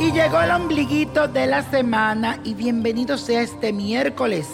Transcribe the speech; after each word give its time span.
Llegó 0.00 0.40
el 0.42 0.50
ombliguito 0.50 1.28
de 1.28 1.46
la 1.46 1.62
semana 1.62 2.40
y 2.44 2.52
bienvenido 2.52 3.16
sea 3.16 3.40
este 3.40 3.72
miércoles. 3.72 4.48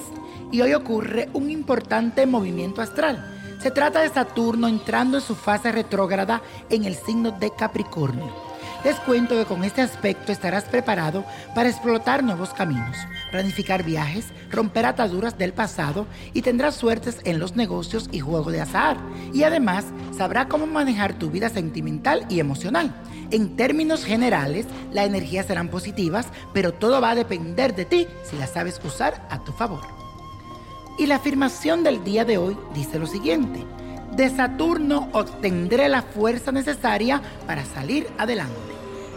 Y 0.52 0.61
hoy 0.61 0.74
ocurre 0.74 1.29
un 1.32 1.50
importante 1.50 2.24
movimiento 2.24 2.82
astral. 2.82 3.58
Se 3.61 3.72
trata 3.72 4.00
de 4.00 4.11
Saturno 4.11 4.68
entrando 4.68 5.16
en 5.16 5.24
su 5.24 5.34
fase 5.34 5.72
retrógrada 5.72 6.40
en 6.70 6.84
el 6.84 6.94
signo 6.94 7.32
de 7.32 7.50
Capricornio. 7.50 8.45
Les 8.87 9.00
cuento 9.00 9.37
que 9.37 9.46
con 9.46 9.64
este 9.64 9.82
aspecto 9.82 10.30
estarás 10.30 10.62
preparado 10.62 11.25
para 11.57 11.68
explotar 11.68 12.23
nuevos 12.23 12.55
caminos, 12.55 12.96
planificar 13.32 13.82
viajes, 13.82 14.27
romper 14.49 14.86
ataduras 14.86 15.36
del 15.36 15.53
pasado 15.53 16.07
y 16.32 16.43
tendrás 16.43 16.77
suertes 16.77 17.18
en 17.25 17.41
los 17.41 17.57
negocios 17.57 18.08
y 18.13 18.21
juego 18.21 18.53
de 18.53 18.61
azar. 18.61 18.96
Y 19.35 19.43
además 19.43 19.86
sabrá 20.17 20.46
cómo 20.46 20.68
manejar 20.68 21.14
tu 21.14 21.32
vida 21.32 21.49
sentimental 21.49 22.27
y 22.29 22.39
emocional. 22.39 22.94
En 23.32 23.57
términos 23.57 24.04
generales, 24.04 24.67
las 24.93 25.07
energías 25.07 25.46
serán 25.46 25.68
positivas, 25.68 26.29
pero 26.55 26.72
todo 26.72 27.00
va 27.00 27.11
a 27.11 27.16
depender 27.16 27.75
de 27.75 27.86
ti 27.86 28.07
si 28.22 28.36
las 28.36 28.50
sabes 28.50 28.80
usar 28.85 29.27
a 29.30 29.43
tu 29.43 29.50
favor. 29.50 29.82
Y 30.96 31.07
la 31.07 31.16
afirmación 31.16 31.82
del 31.82 32.05
día 32.05 32.25
de 32.25 32.39
hoy 32.39 32.56
dice 32.72 33.00
lo 33.00 33.08
siguiente. 33.08 33.64
De 34.12 34.30
Saturno 34.30 35.08
obtendré 35.12 35.89
la 35.89 36.03
fuerza 36.03 36.53
necesaria 36.53 37.20
para 37.48 37.64
salir 37.64 38.06
adelante. 38.16 38.75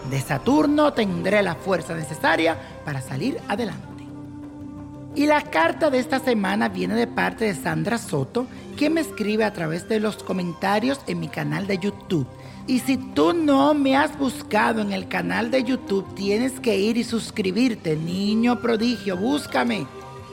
De 0.10 0.22
Saturno 0.22 0.94
tendré 0.94 1.44
la 1.44 1.54
fuerza 1.54 1.94
necesaria 1.94 2.58
para 2.84 3.00
salir 3.00 3.38
adelante. 3.48 3.88
Y 5.16 5.28
la 5.28 5.42
carta 5.42 5.90
de 5.90 6.00
esta 6.00 6.20
semana 6.20 6.70
viene 6.70 6.96
de 6.96 7.06
parte 7.06 7.46
de 7.46 7.54
Sandra 7.54 7.98
Soto, 7.98 8.48
que 8.78 8.90
me 8.90 9.02
escribe 9.02 9.44
a 9.44 9.54
través 9.54 9.88
de 9.88 10.00
los 10.00 10.24
comentarios 10.24 11.00
en 11.08 11.20
mi 11.20 11.28
canal 11.28 11.68
de 11.68 11.78
YouTube. 11.78 12.28
Y 12.66 12.80
si 12.80 12.98
tú 12.98 13.34
no 13.34 13.74
me 13.74 13.98
has 13.98 14.18
buscado 14.18 14.82
en 14.82 14.94
el 14.94 15.08
canal 15.08 15.52
de 15.52 15.64
YouTube, 15.64 16.16
tienes 16.16 16.60
que 16.60 16.78
ir 16.78 16.98
y 16.98 17.04
suscribirte, 17.04 17.96
niño 17.96 18.62
prodigio, 18.62 19.18
búscame 19.18 19.86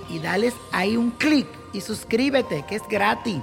y 0.08 0.18
dales 0.20 0.54
ahí 0.72 0.96
un 0.96 1.10
clic 1.10 1.46
y 1.72 1.80
suscríbete, 1.80 2.64
que 2.68 2.76
es 2.76 2.82
gratis. 2.88 3.40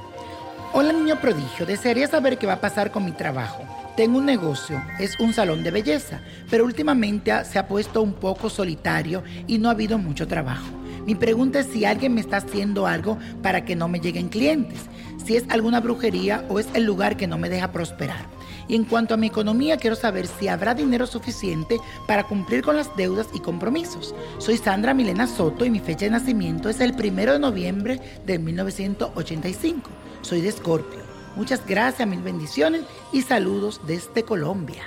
Hola 0.71 0.93
niño 0.93 1.19
prodigio, 1.19 1.65
desearía 1.65 2.07
saber 2.07 2.39
qué 2.39 2.47
va 2.47 2.53
a 2.53 2.61
pasar 2.61 2.91
con 2.91 3.05
mi 3.05 3.11
trabajo. 3.11 3.63
Tengo 3.95 4.17
un 4.17 4.25
negocio, 4.25 4.83
es 4.99 5.19
un 5.19 5.33
salón 5.33 5.61
de 5.61 5.69
belleza, 5.69 6.21
pero 6.49 6.65
últimamente 6.65 7.31
se 7.45 7.59
ha 7.59 7.67
puesto 7.67 8.01
un 8.01 8.13
poco 8.13 8.49
solitario 8.49 9.23
y 9.45 9.59
no 9.59 9.69
ha 9.69 9.73
habido 9.73 9.99
mucho 9.99 10.27
trabajo. 10.27 10.65
Mi 11.05 11.13
pregunta 11.13 11.59
es 11.59 11.67
si 11.67 11.85
alguien 11.85 12.15
me 12.15 12.21
está 12.21 12.37
haciendo 12.37 12.87
algo 12.87 13.19
para 13.43 13.65
que 13.65 13.75
no 13.75 13.87
me 13.87 13.99
lleguen 13.99 14.29
clientes, 14.29 14.79
si 15.23 15.35
es 15.35 15.43
alguna 15.49 15.79
brujería 15.79 16.43
o 16.49 16.59
es 16.59 16.67
el 16.73 16.85
lugar 16.85 17.17
que 17.17 17.27
no 17.27 17.37
me 17.37 17.49
deja 17.49 17.71
prosperar. 17.71 18.25
Y 18.67 18.75
en 18.75 18.85
cuanto 18.85 19.13
a 19.13 19.17
mi 19.17 19.27
economía, 19.27 19.77
quiero 19.77 19.95
saber 19.95 20.25
si 20.25 20.47
habrá 20.47 20.73
dinero 20.73 21.05
suficiente 21.05 21.77
para 22.07 22.23
cumplir 22.23 22.63
con 22.63 22.75
las 22.75 22.95
deudas 22.95 23.27
y 23.31 23.41
compromisos. 23.41 24.15
Soy 24.39 24.57
Sandra 24.57 24.95
Milena 24.95 25.27
Soto 25.27 25.65
y 25.65 25.69
mi 25.69 25.79
fecha 25.79 26.05
de 26.05 26.11
nacimiento 26.11 26.67
es 26.67 26.79
el 26.79 26.95
primero 26.95 27.33
de 27.33 27.39
noviembre 27.39 27.99
de 28.25 28.39
1985. 28.39 29.87
Soy 30.21 30.41
de 30.41 30.49
Escorpio. 30.49 31.02
Muchas 31.35 31.65
gracias, 31.65 32.07
mil 32.07 32.21
bendiciones 32.21 32.83
y 33.11 33.23
saludos 33.23 33.81
desde 33.87 34.23
Colombia. 34.23 34.83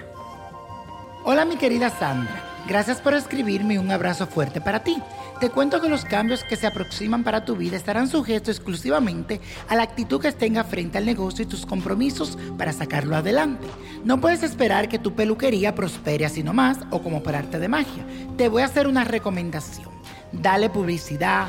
Hola 1.24 1.44
mi 1.44 1.56
querida 1.56 1.90
Sandra, 1.90 2.40
gracias 2.68 3.00
por 3.00 3.14
escribirme 3.14 3.80
un 3.80 3.90
abrazo 3.90 4.28
fuerte 4.28 4.60
para 4.60 4.84
ti. 4.84 5.02
Te 5.40 5.50
cuento 5.50 5.82
que 5.82 5.88
los 5.88 6.04
cambios 6.04 6.44
que 6.44 6.54
se 6.54 6.68
aproximan 6.68 7.24
para 7.24 7.44
tu 7.44 7.56
vida 7.56 7.76
estarán 7.76 8.08
sujetos 8.08 8.56
exclusivamente 8.56 9.40
a 9.68 9.74
la 9.74 9.82
actitud 9.82 10.20
que 10.20 10.30
tenga 10.30 10.62
frente 10.62 10.98
al 10.98 11.04
negocio 11.04 11.42
y 11.42 11.48
tus 11.48 11.66
compromisos 11.66 12.38
para 12.56 12.72
sacarlo 12.72 13.16
adelante. 13.16 13.66
No 14.04 14.20
puedes 14.20 14.44
esperar 14.44 14.88
que 14.88 15.00
tu 15.00 15.14
peluquería 15.14 15.74
prospere 15.74 16.24
así 16.24 16.44
nomás 16.44 16.78
o 16.90 17.02
como 17.02 17.22
por 17.24 17.34
arte 17.34 17.58
de 17.58 17.68
magia. 17.68 18.06
Te 18.38 18.48
voy 18.48 18.62
a 18.62 18.66
hacer 18.66 18.86
una 18.86 19.04
recomendación. 19.04 19.90
Dale 20.32 20.70
publicidad, 20.70 21.48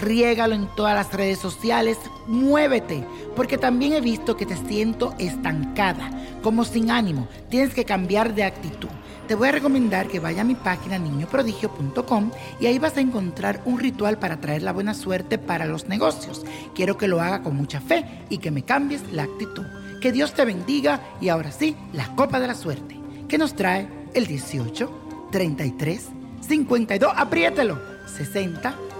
riégalo 0.00 0.54
en 0.54 0.68
todas 0.76 0.94
las 0.94 1.12
redes 1.12 1.38
sociales, 1.38 1.98
muévete, 2.26 3.04
porque 3.34 3.58
también 3.58 3.92
he 3.92 4.00
visto 4.00 4.36
que 4.36 4.46
te 4.46 4.56
siento 4.56 5.14
estancada, 5.18 6.10
como 6.42 6.64
sin 6.64 6.90
ánimo. 6.90 7.28
Tienes 7.48 7.74
que 7.74 7.84
cambiar 7.84 8.34
de 8.34 8.44
actitud 8.44 8.88
te 9.28 9.34
voy 9.34 9.48
a 9.48 9.52
recomendar 9.52 10.08
que 10.08 10.20
vaya 10.20 10.40
a 10.40 10.44
mi 10.44 10.54
página 10.54 10.98
niñoprodigio.com 10.98 12.30
y 12.60 12.64
ahí 12.64 12.78
vas 12.78 12.96
a 12.96 13.02
encontrar 13.02 13.60
un 13.66 13.78
ritual 13.78 14.18
para 14.18 14.40
traer 14.40 14.62
la 14.62 14.72
buena 14.72 14.94
suerte 14.94 15.36
para 15.36 15.66
los 15.66 15.86
negocios. 15.86 16.46
Quiero 16.74 16.96
que 16.96 17.08
lo 17.08 17.20
haga 17.20 17.42
con 17.42 17.54
mucha 17.54 17.78
fe 17.82 18.06
y 18.30 18.38
que 18.38 18.50
me 18.50 18.62
cambies 18.62 19.12
la 19.12 19.24
actitud. 19.24 19.66
Que 20.00 20.12
Dios 20.12 20.32
te 20.32 20.46
bendiga 20.46 21.02
y 21.20 21.28
ahora 21.28 21.52
sí, 21.52 21.76
la 21.92 22.16
copa 22.16 22.40
de 22.40 22.46
la 22.46 22.54
suerte, 22.54 22.98
que 23.28 23.36
nos 23.36 23.54
trae 23.54 23.86
el 24.14 24.26
18, 24.26 25.28
33, 25.30 26.08
52, 26.40 27.12
apriételo, 27.14 27.78
60, 28.06 28.74